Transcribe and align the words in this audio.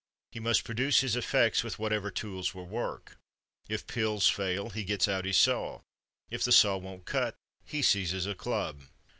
He 0.31 0.39
must 0.39 0.63
produce 0.63 1.01
his 1.01 1.15
effects 1.15 1.63
with 1.63 1.77
whatever 1.77 2.09
tools 2.09 2.55
will 2.55 2.65
work. 2.65 3.19
If 3.69 3.85
pills 3.85 4.27
fail, 4.27 4.71
he 4.71 4.83
gets 4.83 5.07
out 5.07 5.25
his 5.25 5.37
saw. 5.37 5.81
If 6.31 6.43
the 6.43 6.51
saw 6.51 6.77
won't 6.77 7.05
cut, 7.05 7.35
he 7.65 7.83
seizes 7.83 8.25
a 8.25 8.33
club.... 8.33 8.81